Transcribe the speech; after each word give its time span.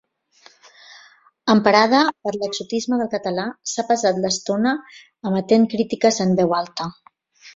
Emparada 1.53 1.99
per 2.27 2.31
l'exotisme 2.37 2.99
del 3.01 3.11
català, 3.11 3.45
s'ha 3.73 3.85
passat 3.91 4.19
l'estona 4.23 4.73
emetent 5.33 5.71
crítiques 5.75 6.21
en 6.25 6.37
veu 6.41 6.57
alta. 6.63 6.89